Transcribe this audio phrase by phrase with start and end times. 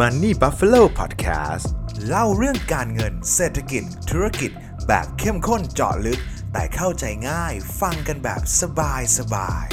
[0.00, 1.66] Money Buffalo Podcast
[2.06, 4.50] เล่าเรื่องการเงินเศรษฐกิจ ธุรกิจ
[4.86, 6.20] แบบเข้มข้นเจาะลึก
[6.52, 9.66] แต่เข้าใจง่ายฟังกันแบบสบายสบาย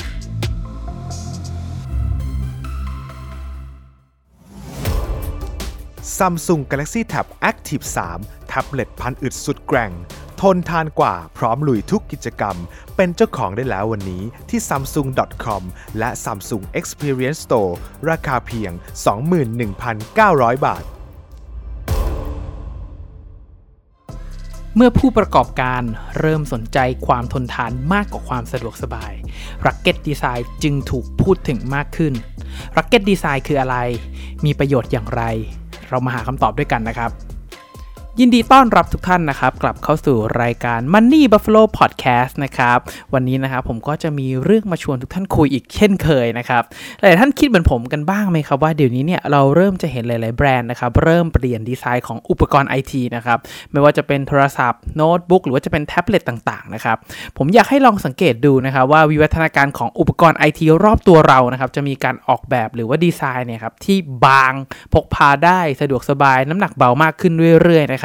[6.17, 7.85] Samsung Galaxy Tab Active
[8.17, 9.91] 3 แท็บเล็ตพันอึดสุดแกร่ง
[10.41, 12.55] ทนทานกว่าพร้อมลุยทุกกิจกรรม
[12.95, 15.63] เป็นเจ้าของได้แล้ววันนี้ที่ samsung.com
[15.99, 17.73] และ Samsung Experience Store
[18.09, 18.71] ราคาเพียง
[19.47, 20.83] 21,900 บาท
[24.75, 25.81] เมื่อผู้ประกอบการ
[26.19, 26.77] เริ่มสนใจ
[27.07, 29.13] ความทนทานมากกว่าความสะดวกสบาย
[29.65, 32.13] Rocket Design จึงถูกพูดถึงมากขึ้น
[32.77, 33.77] Rocket Design คืออะไร
[34.45, 35.23] มีประโยชน์อย่างไร
[35.89, 37.11] เรามาหาคำตอบด้วยกันนะครับ
[38.19, 42.79] ยินดีต้อนรับทุกท่านนะครับ กลับเข้าสู่รายการ Money Buffalo Podcast นะครับ
[43.13, 46.63] วันนี้นะครับผมก็จะมีเรื่องมาชวนทุกท่านคุยอีกเช่นเคยนะครับ
[46.99, 53.37] หลายท่านคิดเหมือนผมกันบ้างไหมครับว่าเดี๋ยวนี้เนี่ยเราเริ่มจะเห็นหลาย ๆ แบรนด์นะครับ เริ่มเปลี่ยนดีไซน์ของอุปกรณ์ไอทีนะครับ
[53.71, 56.97] ไม่ว่าจะเป็นโทรศัพท์โน้ตบุ๊กหรือว่าจะเป็นแท็บเล็ตต่าง ๆ นะครับ
[57.37, 64.53] ผมอยากให้ลองสังเกตดูนะครับว่าวิวัฒนาการของอุปกรณ์ไอทีรอบตัวเรานะครับจะมีการออกแบบหรือว่าดีไซน์เนี่ยครับที่บาง
[64.93, 68.04] พกพาได้สะดวกสบาย น้ำหนักเบามากขึ้นเรื่อย ๆ นะค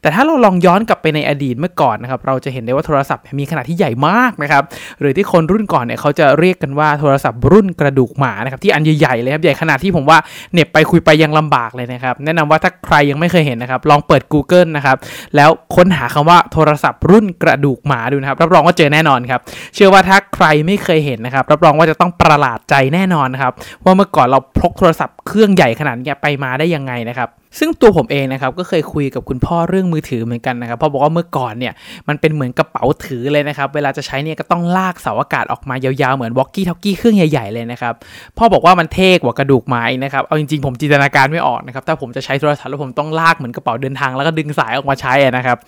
[0.00, 4.62] แต่ถ้าเราลองย้อนกลับไปในอดีตเมื่อก่อนนะครับ เราจะเห็นได้ว่าโทรศัพท์มีขนาดที่ใหญ่มากนะครับ
[5.00, 10.18] หรือที่คนรุ่นก่อนเนี่ยเขาจะเรียกกันว่าโทรศัพท์รุ่นกระดูกหมานะครับ ที่อันใหญ่ๆเลยครับ ใหญ่ขนาดที่ผมว่า
[10.52, 14.96] เน็บไปคุยไปยังลำบากเลยนะครับ แนะนำว่าถ้าใครยังไม่เคยเห็นนะครับ ลองเปิด Google นะครับ
[15.36, 19.40] แล้วค้นหาคำว่าโทรศัพท์รุ่นกระดูกหมาดูนะครับ รับรองว่าเจอแน่นอนครับ
[19.74, 23.52] เชื่อว่าถ้าใครไม่เคยเห็นนะครับ รับรองว่าจะต้องประหลาดใจแน่นอนครับ
[23.84, 31.72] ว่าเมื่อก่อนเราพกโทรศัพท์เครื่องใหญ่ขนาดนี้ไปมาได้ยังไงนะครับซึ่งตัวผมเองนะครับก็เคยคุยกับคุณพ่อเรื่องมือถือเหมือนกันนะครับพ่อบอกว่าเมื่อก่อนเนี่ย
[32.08, 37.94] มันเป็นเหมือนกระเป๋าถือเลยนะครับ เวลาจะใช้เนี่ยก็ต้องลากเสาอากาศออกมายาวๆเหมือนวอกกี้ทอกกี้เครื่องใหญ่ๆเลยนะครับ
[38.38, 45.58] พ่อบอกว่ามันเท่กว่ากระดูกไม้นะครับเอาจริงๆผมจินตนาการไม่ออกนะครับถ้าผมจะใช้โทรศัพท์แล้วผมต้องลากเหมือนกระเป๋าเดินทางแล้วก็ดึงสายออกมาใช้นะครับ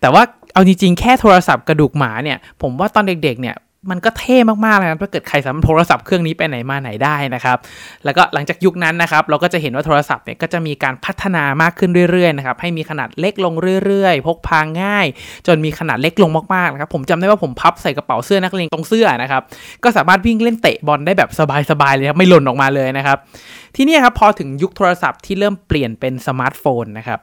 [0.00, 3.56] แต่ว่าเอาจริงๆแค่โทรศัพท์กระดูกหมาเนี่ยผมว่าตอนเด็กๆเนี่ย
[3.90, 4.36] มันก็เท่
[4.66, 7.58] มากๆเลยนะถ้าเกิดใครสามารถโทรศัพท์เครื่องนี้ไปไหนมาไหนได้นะครับ
[8.04, 13.54] แล้วก็หลังจากยุคนั้นนะครับ เราก็จะเห็นว่าโทรศัพท์เนี่ยก็จะมีการพัฒนามากขึ้นเรื่อยๆนะครับ ให้มีขนาดเล็กลง
[13.84, 15.06] เรื่อยๆ พกพาง่าย
[15.46, 19.42] จนมีขนาดเล็กลงมากๆนะครับ ผมจำได้ว่าผมพับใส่กระเป๋าเสื้อนักเรียนตรงเสื้อนะครับ
[19.84, 21.30] ก็สามารถวิ่งเล่นเตะบอลได้แบบ
[21.70, 23.18] สบายๆเลยครับ ไม่หล่นออกมาเลยนะครับ
[23.76, 27.18] ที่นี้ครับพอถึงยุคโทรศัพท์ที่เริ่มเปลี่ยนเป็นสมาร์ทโฟนนะครับ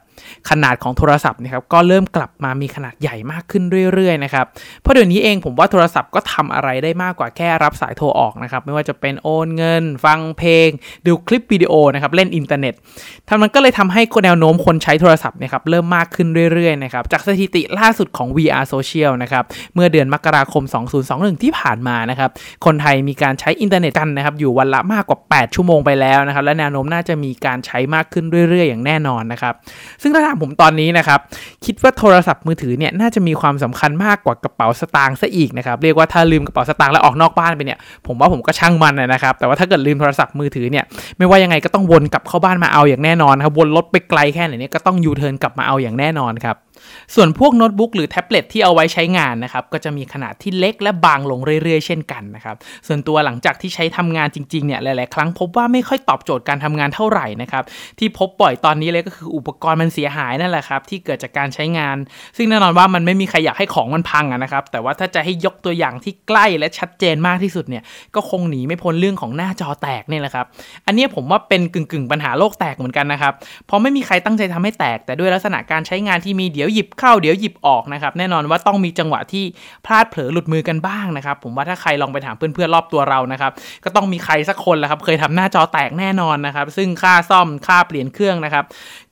[0.50, 3.62] ขนาดของโทรศัพท์นะครับก็เริ่มกลับมามีขนาดใหญ่มากขึ้น
[3.94, 4.46] เรื่อยๆนะครับ
[4.80, 10.68] เพราะเดี๋ยวนี้เองผมว่าโทรศัพท์ก็ทำอะไรได้มากกว่าแค่รับสายโทรออกนะครับ ไม่ว่าจะเป็นโอนเงิน ฟังเพลง
[11.06, 12.74] ดูคลิปวิดีโอนะครับ เล่นอินเทอร์เน็ต
[13.28, 19.44] ทำมันก็เลยทำให้แนวโน้มคนใช้โทรศัพท์นะครับเริ่มมากขึ้นเรื่อยๆนะครับจากสถิติล่าสุดของ We Are Social นะครับ
[19.74, 20.62] เมื่อเดือนมกราคม
[21.04, 22.30] 2021 ที่ผ่านมานะครับ
[22.64, 29.54] คนไทยมีการใช้อินเทอร์เน็ตกันนะครับอยู่วันละมากกว่า 8 ชั่วโมงไปแล้วนะครับและแนวโน้มน่าจะมีการใช้มากขึ้นเรื่อยๆ อย่างแน่นอนนะครับ
[30.02, 31.20] ซึ่งถ้าถามผมตอนนี้นะครับ
[31.64, 40.84] คิดว่าโทรศัพท์มือถือเนี่ยน่าจะมีความสำคัญมากกว่ากระเป๋าสตางค์ซะอีกนะครับเรียกว่าถ้าลืมกระเป๋าสตางค์แล้วออกนอกบ้านไปเนี่ยผมว่าผมก็ช่างมันนะครับ แต่ว่าถ้าเกิดลืมโทรศัพท์มือถือเนี่ย
[41.18, 46.56] ไม่ว่ายังไงก็ต้องวนกลับเข้าบ้านมาเอาอย่างแน่นอนครับวนรถไปไกลแค่ไหนเนี่ยก็ต้องยูเทิร์นกลับมาเอาอย่างแน่นอนครับ
[47.14, 52.56] ส่วนพวกโน้ตบุ๊กหรือแท็บเล็ตที่เอาไว้ใช้งานนะครับก็จะมีขนาดที่เล็กและบางลงเรื่อยๆ เช่นกันนะครับ
[52.86, 57.64] ส่วนตัวหลังจากที่ใช้ทำงานจริงๆเนี่ยหลายๆ ครั้งพบว่าไม่ค่อยตอบโจทย์การทำงานเท่าไหร่นะครับ
[57.98, 61.96] ที่พบบ่อยตอนนี้เลยก็คืออุปกรณ์มันเสียหายนั่นแหละครับที่เกิดจากการใช้งาน
[62.36, 67.82] ซึ่งแน่นอนว่ามันไม่มีใครอยากให้ของมันพังนะครับแต่ว่าถ้าจะให้ยกตัวอย่างที่ใกล้และชัดเจนมากที่สุดเนี่ย
[68.14, 70.46] ก็คงหนีไม่พ้นเรื่องของหน้าจอแตกนี่แหละครับ
[70.86, 73.32] อันนี้ผมว่าเป็นกึ่งๆ ปัญหาโลกแตกเหมือนกันนะครับ
[73.66, 79.44] เพราะไม่มีใครตั้งใจทำให้แตก แต่ด้วยลักษณะการใช้งานที่มีเดี๋ยวหยิบเข้าเดี๋ยวหยิบออกนะครับ แน่นอนว่าต้องมีจังหวะที่
[79.86, 83.52] พลาดเผลอหลุดมือกันบ้างนะครับ ผมว่าถ้าใครลองไปถามเพื่อนๆรอบตัวเรานะครับ
[83.84, 88.64] ก็ต้องมีใครสักคนแหละครับ เคยทำหน้าจอแตกแน่นอนนะครับ ซึ่งค่าซ่อมค่าเปลี่ยนเครื่องนะครับ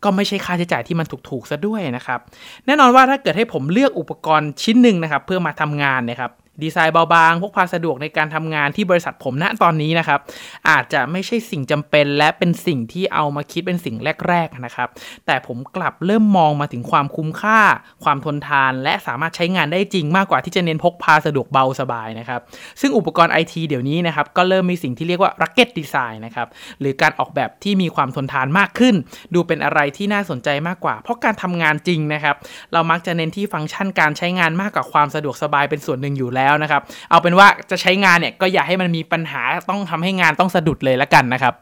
[0.04, 2.18] ก็ไม่ใช่ค่าใช้จ่ายที่มันถูกๆซะด้วยนะครับ
[2.66, 6.32] แน่นอนว่าถ้าเกิดให้ผมเลือกอุปกรณ์ชิ้นหนึ่งนะครับ เพื่อมาทำงานนะครับ
[6.62, 10.20] ดีไซน์เบาบางพกพาสะดวกในการทำงานที่บริษัทผมณตอนนี้นะครับ
[10.68, 13.96] อาจจะไม่ใช่สิ่งจำเป็นและเป็นสิ่งที่เอามาคิดเป็นสิ่ง
[14.28, 14.88] แรก ๆนะครับ
[15.26, 17.60] แต่ผมกลับเริ่มมองมาถึงความคุ้มค่า
[18.04, 22.40] ความทนทาน และสามารถใช้งานได้จริงมากกว่าที่จะเน้นพกพาสะดวกเบาสบายนะครับ
[22.80, 26.48] ซึ่งอุปกรณ์ไอทีเดี๋ยวนี้นะครับก็เริ่มมีสิ่งที่เรียกว่า rugged design นะครับ
[26.80, 28.94] หรือการออกแบบที่มีความทนทานมากขึ้น
[29.34, 32.36] ดูเป็นอะไรที่น่าสนใจมากกว่า เพราะการทำงานจริงนะครับ
[32.72, 41.54] เรามักจะเน้นที่ฟังก์ชันการใช้งานมากกว่าความสะดวกสบายเป็นส่วนหนึ่งอยู่แล้วนะครับ เอาเป็นว่าจะใช้งานเนี่ยก็อย่าให้มันมีปัญหาต้องทำให้งานต้องสะดุดเลยละกันนะครับ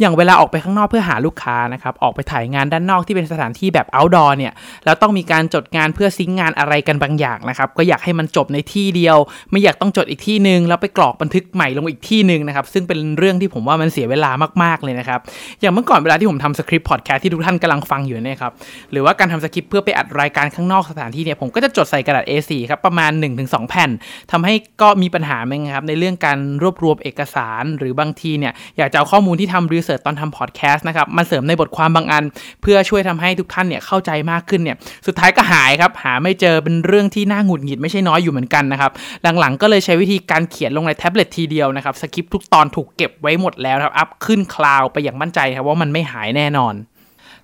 [0.00, 4.52] อย่างเวลาออกไปข้างนอกเพื่อหาลูกค้านะครับ ออกไปถ่ายงานด้านนอกที่เป็นสถานที่แบบ outdoor เนี่ย
[4.84, 9.16] แล้วต้องมีการจดงานเพื่อซิงงานอะไรกันบางอย่างนะครับ ก็อยากให้มันจบในที่เดียว
[9.50, 14.30] ไม่อยากต้องจดอีกที่หนึ่งแล้วไปกรอกบันทึกใหม่ลงอีกที่หนึ่งนะครับ ซึ่งเป็นเรื่องที่ผมว่ามันเสียเวลา
[14.62, 15.20] มากๆเลยนะครับ
[15.60, 18.52] อย่างเมื่อก่อนเวลาที่ผมทำสคริปต์พอดแคสต์ที่ทุกท่านกำลังฟังอยู่เนี่ยครับ
[18.92, 23.90] หรือว่าการทำสคริปต์เพื่อไปอัดรายการข้างนอกสถานที่เนี่ยผมก็จะจดใส่กระดาษ A4 ครับประมาณ 1-2 แผ่น
[24.32, 32.24] ทำให้ก็มีปัญหาไหมครับในเรื่องการรวบรวมเอกสาร หรือบางทีเนี่ยอยากจะเอาข้อมูลที่ทำ research ตอนทำพอดแคสต์นะครับมาเสริมในบทความบางอัน
[32.62, 38.92] เพื่อช่วยทำให้ทุกท่านเนี่ยเข้าใจมากขึ้นเนี่ยสุดท้ายก็หายครับหาไม่เจอเป็นเรื่องที่น่าหงุดหงิดไม่ใช่น้อยอยู่เหมือนกันนะครับ
[39.40, 46.76] หลังๆก็เลยใช้วิธีการเขียนลงในแท็บเล็ตทีเดียวนะครับสคริปต์ทุกตอนถูกเก็บไว้หมดแล้วครับอัพขึ้น cloud ไปอย่างมั่นใจครับว่ามันไม่หายแน่นอน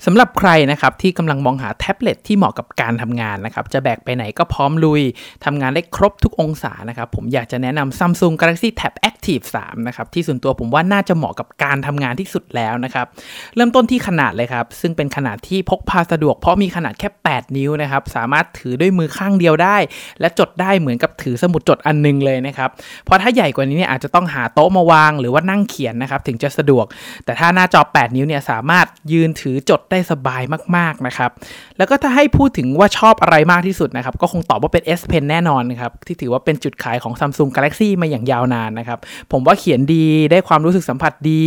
[0.07, 5.03] สำหรับใครนะครับที่กำลังมองหาแท็บเล็ตที่เหมาะกับการทำงานนะครับจะแบกไปไหนก็พร้อมลุย
[5.45, 13.07] ทำงานได้ครบทุกองศานะครับผมอยากจะแนะนำ Samsung Galaxy Tab Active 3นะครับที่ส่วนตัวผมว่าน่าจะเหมาะกับการทำงานที่สุดแล้วนะครับ
[13.57, 19.77] เริ่มต้นที่ขนาดเลยครับ ซึ่งเป็นขนาดที่พกพาสะดวกเพราะมีขนาดแค่ 8 นิ้วนะครับ สามารถถือด้วยมือข้างเดียวได้
[20.21, 22.71] และจดได้เหมือนกับถือสมุดจดอันนึงเลยนะครับ
[23.05, 26.87] เพราะถ้าใหญ่กว่านี้เนี่ยอาจจะต้องหาโต๊ะมาวาง หรือว่านั่งเขียนนะครับถึงจะสะดวก
[27.25, 30.43] แต่ถ้าหน้าจอ 8 นิ้วเนี่ยสามารถยืนถือจดได้สบาย
[30.77, 31.31] มากๆนะครับ
[31.79, 38.99] แล้วก็ถ้าให้พูดถึงว่าชอบอะไรมากที่สุดนะครับก็คงตอบว่าเป็น S Pen แน่นอนนะครับที่ถือว่าเป็นจุดขายของ Samsung Galaxy มาอย่างยาวนานนะครับ
[39.33, 41.45] ผมว่าเขียนดีได้ความรู้สึกสัมผัสดี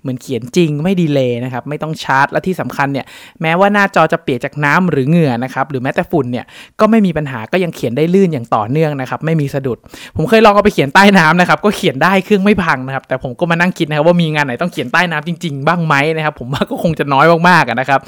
[0.00, 3.06] เหมือนเขียนจริงไม่ดีเลยนะครับ ไม่ต้องชาร์จและที่สำคัญเนี่ย
[3.42, 6.44] แม้ว่าหน้าจอจะเปียกจากน้ำหรือเหงื่อนะครับหรือแม้แต่ฝุ่นเนี่ย
[6.80, 9.78] ก็ไม่มีปัญหาก็ยังเขียนได้ลื่นอย่างต่อเนื่องนะครับ ไม่มีสะดุด
[10.16, 18.00] ผมเคยลองเอาไปเขียนใต้น้ำนะครับก็เขียนได้เครื่องไม่พังนะครับ แต่ผมก็มานั่งคิดนะครับว่ามีงานไหนต้องเขียนใต้น้ำจริง ๆ บ้างไหมนะครับ ผมว่าก็คงจะน้อยมากๆนะครับ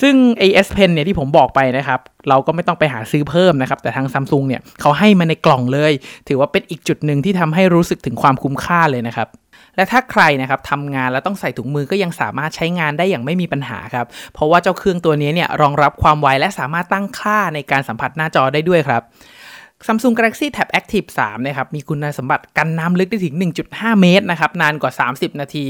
[0.00, 5.92] ซึ่ง AS Pen เนี่ยที่ผมบอกไปนะครับเราก็ไม่ต้องไปหาซื้อเพิ่มนะครับ แต่ทางซัมซุงเนี่ยเขาให้มาในกล่องเลย
[6.28, 9.28] ถือว่าเป็นอีกจุดหนึ่งที่ทำให้รู้สึกถึงความคุ้มค่าเลยนะครับ
[9.76, 19.02] และถ้าใครนะครับทำงานแล้วต้องใส่ถุงมือก็ยังสามารถใช้งานได้อย่างไม่มีปัญหาครับ เพราะว่าเจ้าเครื่องตัวนี้เนี่ยรองรับความไวและสามารถตั้งค่าในการสัมผัสหน้าจอได้ด้วยครับ
[19.86, 23.34] Samsung Galaxy Tab Active 3นะครับมีคุณสมบัติกันน้ำลึกได้ถึง
[23.68, 25.66] 1.5 เมตรนะครับนานกว่า 30 นาที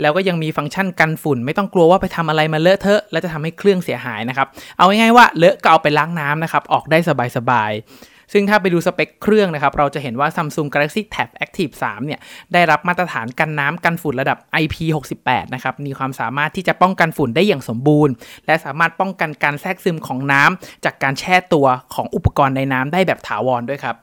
[0.00, 6.98] แล้วก็ยังมีฟังก์ชันกันฝุ่น ไม่ต้องกลัวว่าไปทำอะไรมาเลอะเทอะแล้วจะทำให้เครื่องเสียหายนะครับ เอาง่ายๆว่าเลอะก็เอาไปล้างน้ำนะครับออกได้
[7.36, 12.20] สบายๆ ซึ่งถ้าไปดูสเปคเครื่องนะครับ เราจะเห็นว่า Samsung Galaxy Tab Active 3 เนี่ย
[12.52, 18.12] ได้รับมาตรฐานกันน้ำกันฝุ่นระดับ IP68 นะครับ มีความสามารถที่จะป้องกันฝุ่นได้อย่างสมบูรณ์
[18.46, 23.96] และสามารถป้องกันการแทรกซึมของน้ำจากการแช่ตัวของอุปกรณ์ในน้ำได้แบบถาวรด้วยครับ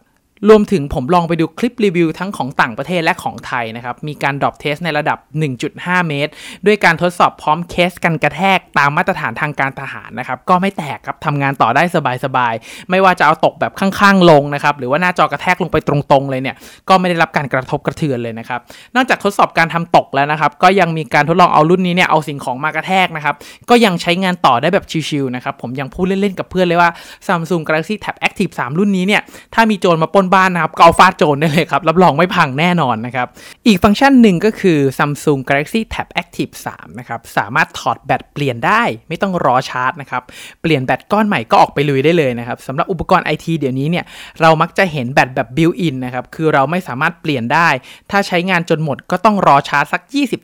[0.49, 5.17] รวมถึงผมลองไปดูคลิปรีวิวทั้งของต่างประเทศและของไทยนะครับ มีการ drop test ในระดับ
[5.63, 6.31] 1.5 เมตร
[6.65, 11.83] ด้วยการทดสอบพร้อมเคสกันกระแทกตามมาตรฐานทางการทหารนะครับ ก็ไม่แตกครับทำงานต่อได้
[12.25, 16.55] สบายๆ ไม่ว่าจะเอาตกแบบข้างๆ ลงนะครับ หรือว่าหน้าจอกระแทกลงไปตรงๆ เลยเนี่ย
[16.89, 18.59] ก็ไม่ได้รับการกระทบกระเทือนเลยนะครับ
[18.95, 23.35] นอกจากทดสอบการทำตกแล้วนะครับ ก็ยังมีการทดลองเอารุ่นนี้เนี่ยเอาสิ่งของมากระแทกนะครับ
[23.69, 26.89] ก็ยังใช้งานต่อได้แบบชิวๆนะครับ ผมยังพูดเล่นๆกับเพื่อนเลยว่า
[27.27, 29.21] Samsung Galaxy Tab Active 3 รุ่นนี้เนี่ย
[29.55, 33.27] ถ้ามีโจรมาปนบ้านนะครับก็เอาฟาดโจรได้เลยครับ รับรองไม่พังแน่นอนนะครับ
[33.67, 40.23] อีกฟังก์ชันหนึ่งก็คือ Samsung Galaxy Tab Active 3 นะครับ สามารถถอดแบตเปลี่ยนได้ ไม่ต้องรอชาร์จนะครับ
[40.61, 44.05] เปลี่ยนแบตก้อนใหม่ก็ออกไปลุยได้เลยนะครับสำหรับอุปกรณ์ไอทีเดี๋ยวนี้เนี่ย
[44.41, 47.69] เรามักจะเห็นแบตแบบ built-in นะครับ คือเราไม่สามารถเปลี่ยนได้
[48.11, 50.01] ถ้าใช้งานจนหมดก็ต้องรอชาร์จสัก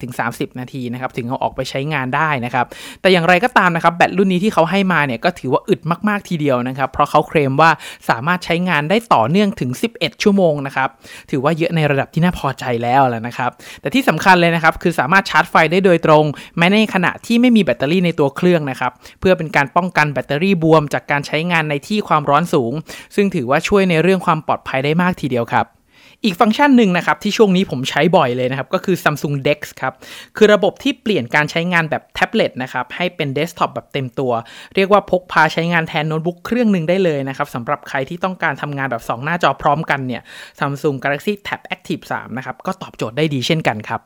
[0.09, 2.65] 20-30 นาทีนะครับ ถึงเอาออกไปใช้งานได้นะครับ
[3.01, 7.71] แต่อย่างไรก็ตามนะครับ แบตรุ่นนี้ที่เขาให้มาเนี่ยก็ถือว่าอึดมาก ๆทีเดียวนะครับ เพราะเขาเคลมว่า
[8.09, 10.89] สามารถใช้งานได้ต่อเนื่องถึง11 ชั่วโมงนะครับ
[11.31, 13.51] ถือว่าเยอะในระดับที่น่าพอใจแล้วแหละนะครับ
[13.81, 16.25] แต่ที่สำคัญเลยนะครับ คือสามารถชาร์จไฟได้โดยตรง
[16.57, 22.73] แม้ในขณะที่ไม่มีแบตเตอรี่ในตัวเครื่องนะครับ เพื่อเป็นการป้องกันแบตเตอรี่บวม จากการใช้งานในที่ความร้อนสูง
[23.16, 25.66] ซึ่งถือว่าช่วยในเรื่องความปลอดภัยได้มากทีเดียวครับ
[26.24, 29.94] อีกฟังก์ชันหนึ่งนะครับที่ช่วงนี้ผมใช้บ่อยเลยนะครับ ก็คือ Samsung DeX ครับ
[30.38, 34.31] คือระบบที่เปลี่ยนการใช้งานแบบแท็บเล็ตนะครับ ให้เป็นเดสก์ท็อปแบบเต็มตัว
[34.76, 40.22] เรียกว่าพกพาใช้งานแทนโน้ตบุ๊กเครื่องหนึ่งได้เลยนะครับสำหรับใครที่ต้องการทำงานแบบ 2 หน้าจอพร้อมกันเนี่ย
[40.60, 44.02] Samsung Galaxy Tab Active 3 นะครับ ก็ตอบโจทย์ได้ดีเช่นกันครับ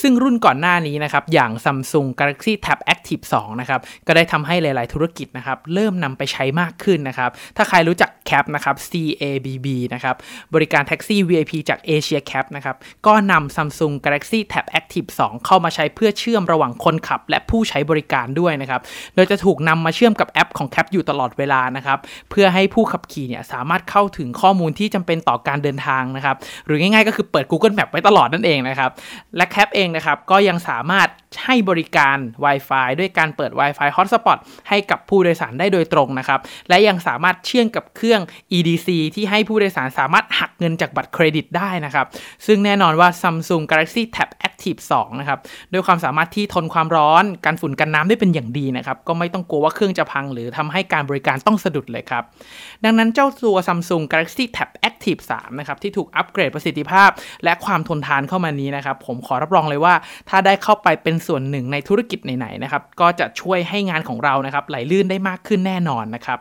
[0.00, 8.76] ซึ่งรุ่นก่อนหน้านี้นะครับ อย่าง Samsung Galaxy Tab Active 2 นะครับ ก็ได้ทำให้หลาย ๆ ธุรกิจนะครับ เริ่มนำไปใช้มากขึ้นนะครับ ถ้าใครรู้จัก Cab นะครับ
[8.90, 10.16] CABB นะครับ
[10.54, 18.80] บริการแท็กซี่ VIP จาก Asia Cab นะครับก็นำ Samsung Galaxy Tab Active 2 เข้ามาใช้เพื่อเชื่อมระหว่างคนขับ และผู้ใช้บริการด้วยนะครับ
[19.14, 21.98] โดยจะถูกนำมาเชื่อมกับแอปของ Cab อยู่ตลอดเวลานะครับ
[22.30, 28.90] เพื่อให้ผู้ขับขี่เนี่ยสามารถเข้าถึงข้อมูลที่จำเป็นต่อการเดินทางนะครับหรือง่ายๆ ก็คือเปิด Google Map ไว้ตลอดนั่นเองนะครับ
[29.36, 31.08] และ Cab เองนะครับก็ยังสามารถ
[31.44, 42.06] ให้บริการ Wi-Fi ด้วยการเปิด Wi-Fi Hotspot ให้กับผู้โดยสารได้โดยตรงนะครับและยังสามารถเชื่อมกับเครื่องรื่อง EDC ที่ให้ผู้โดยสารสามารถหักเงินจากบัตรเครดิตได้นะครับ
[42.46, 45.38] ซึ่งแน่นอนว่า Samsung Galaxy Tab Active 2 นะครับ
[45.72, 52.22] ด้วยความสามารถที่ทนความร้อนกันฝุ่นกันน้ำได้เป็นอย่างดีนะครับ ก็ไม่ต้องกลัวว่าเครื่องจะพัง หรือทำให้การบริการต้องสะดุดเลยครับ
[52.84, 57.10] ดังนั้นเจ้าตัว Samsung Galaxy Tab Active 3 นะครับ ที่ถูกอัปเกรดประสิทธิภาพ
[57.44, 59.94] และความทนทานเข้ามานี้นะครับ ผมขอรับรองเลยว่า
[60.28, 66.38] ถ้าได้เข้าไปเป็นส่วนหนึ่งในธุรกิจไหนๆนะครับ ก็จะช่วยให้งานของเรานะครับไหลลื่นได้มากขึ้นแน่นอนนะครับ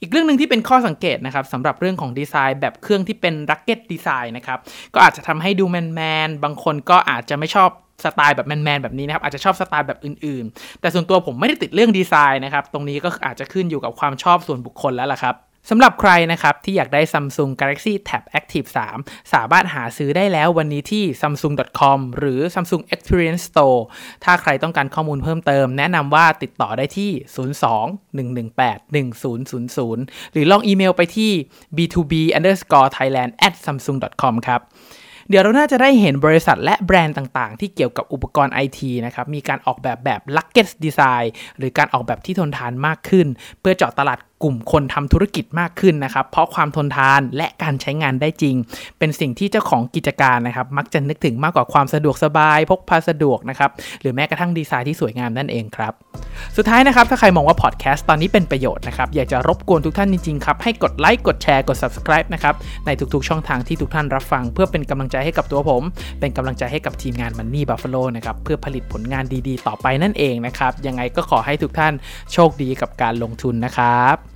[0.00, 4.58] อีกเรื่องหนึ่งที่เป็นข้อสังเกตนะครับสำหรับเรื่องของดีไซน์แบบเครื่องที่เป็น rugged design นะครับ
[4.94, 7.70] ก็อาจจะทำให้ดูแมนแมนบางคนก็อาจจะไม่ชอบ
[8.04, 15.34] สไตล์แบบแมนๆแบบนี้นะครับอาจจะชอบสไตล์แบบอื่น ๆ แต่ส่วนตัวผมไม่ได้ติดเรื่องดีไซน์นะครับตรงนี้ก็อาจจะขึ้นอยู่กับความชอบส่วนบุคคลแล้วล่ะครับ
[15.68, 23.80] สำหรับใครนะครับ ที่อยากได้ Samsung Galaxy Tab Active 3 สามารถหาซื้อได้แล้ววันนี้ที่ samsung.com หรือ Samsung Experience Store
[24.24, 27.10] ถ้าใครต้องการข้อมูลเพิ่มเติม แนะนำว่าติดต่อได้ที่
[29.06, 31.32] 02-118-1000 หรือลองอีเมลไปที่
[31.76, 34.60] b2b underscore thailand at samsung.com ครับ
[35.28, 41.26] เดี๋ยวเราน่าจะได้เห็นบริษัทและแบรนด์ต่างๆ ที่เกี่ยวกับอุปกรณ์ไอทีนะครับ มีการออกแบบแบบ Luggage Design
[41.58, 43.26] หรือการออกแบบที่ทนทานมากขึ้น
[43.60, 48.56] เพื่อเจาะตลาด กลุ่มคนทำธุรกิจมากขึ้นนะครับ เพราะความทนทานและการใช้งานได้จริง
[48.98, 55.92] เป็นสิ่งที่เจ้าของกิจการนะครับ มักจะนึกถึงมากกว่าความสะดวกสบาย พกพาสะดวกนะครับหรือแม้กระทั่งดีไซน์ที่สวยงามนั่นเองครับ
[56.56, 62.54] สุดท้ายนะครับ ถ้าใครมองว่าพอดแคสต์ตอนนี้เป็นประโยชน์นะครับอยากจะรบกวนทุกท่านจริงๆครับให้กดไลค์กดแชร์กด subscribe นะครับ
[62.86, 65.82] ในทุกๆช่องทางที่ทุกท่านรับฟัง เพื่อเป็นกำลังใจให้กับตัวผม
[66.20, 71.92] เป็นกำลังใจให้กับทีมงาน Money Buffalo นะครับเพื่อผลิตผลงานดีๆ ต่อไปนั่นเองนะครับยังไงก็ขอให้ทุกท่าน
[72.32, 74.27] โชคดีกับการลงทุนนะครับ